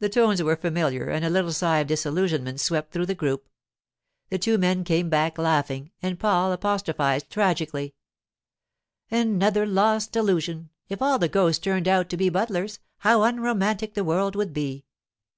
[0.00, 3.48] The tones were familiar, and a little sigh of disillusionment swept through the group.
[4.28, 7.94] The two men came back laughing, and Paul apostrophized tragically:
[9.10, 10.68] 'Another lost illusion!
[10.90, 14.84] If all the ghosts turned out to be butlers, how unromantic the world would be!